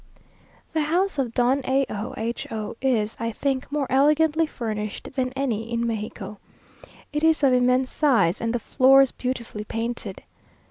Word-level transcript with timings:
The 0.73 0.81
house 0.81 1.19
of 1.19 1.35
Don 1.35 1.61
A 1.63 1.85
o 1.87 2.15
H 2.17 2.47
o 2.51 2.75
is, 2.81 3.15
I 3.19 3.31
think, 3.31 3.71
more 3.71 3.85
elegantly 3.87 4.47
furnished 4.47 5.09
than 5.13 5.31
any 5.35 5.71
in 5.71 5.85
Mexico. 5.85 6.39
It 7.13 7.23
is 7.23 7.43
of 7.43 7.53
immense 7.53 7.91
size, 7.91 8.41
and 8.41 8.51
the 8.51 8.57
floors 8.57 9.11
beautifully 9.11 9.63
painted. 9.63 10.23